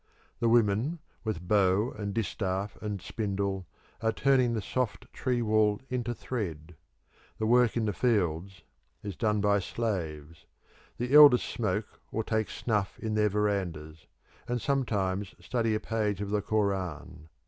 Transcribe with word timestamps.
The 0.39 0.49
women, 0.49 0.97
with 1.23 1.47
bow 1.47 1.91
and 1.91 2.11
distaff 2.11 2.75
and 2.81 2.99
spindle, 3.03 3.67
are 4.01 4.11
turning 4.11 4.55
the 4.55 4.61
soft 4.63 5.05
tree 5.13 5.43
wool 5.43 5.79
into 5.91 6.15
thread; 6.15 6.75
the 7.37 7.45
work 7.45 7.77
in 7.77 7.85
the 7.85 7.93
fields 7.93 8.63
is 9.03 9.15
done 9.15 9.41
by 9.41 9.59
slaves. 9.59 10.47
The 10.97 11.13
elders 11.13 11.43
smoke 11.43 12.01
or 12.11 12.23
take 12.23 12.49
snuff 12.49 12.97
in 12.97 13.13
their 13.13 13.29
verandahs, 13.29 14.07
and 14.47 14.59
sometimes 14.59 15.35
study 15.39 15.75
a 15.75 15.79
page 15.79 16.19
of 16.19 16.31
the 16.31 16.41
Koran. 16.41 17.29